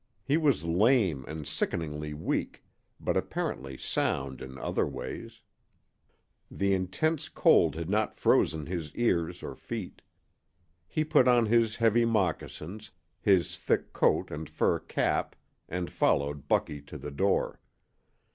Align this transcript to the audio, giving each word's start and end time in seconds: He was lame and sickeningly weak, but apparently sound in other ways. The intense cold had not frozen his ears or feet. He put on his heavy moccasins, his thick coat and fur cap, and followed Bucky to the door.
He 0.23 0.35
was 0.35 0.63
lame 0.63 1.23
and 1.27 1.47
sickeningly 1.47 2.11
weak, 2.11 2.63
but 2.99 3.15
apparently 3.15 3.77
sound 3.77 4.41
in 4.41 4.57
other 4.57 4.87
ways. 4.87 5.41
The 6.49 6.73
intense 6.73 7.29
cold 7.29 7.75
had 7.75 7.87
not 7.87 8.15
frozen 8.15 8.65
his 8.65 8.95
ears 8.95 9.43
or 9.43 9.53
feet. 9.55 10.01
He 10.87 11.03
put 11.03 11.27
on 11.27 11.45
his 11.45 11.75
heavy 11.75 12.03
moccasins, 12.03 12.89
his 13.21 13.55
thick 13.55 13.93
coat 13.93 14.31
and 14.31 14.49
fur 14.49 14.79
cap, 14.79 15.35
and 15.69 15.91
followed 15.91 16.47
Bucky 16.47 16.81
to 16.81 16.97
the 16.97 17.11
door. 17.11 17.59